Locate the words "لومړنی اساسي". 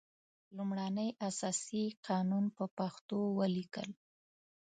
0.55-1.83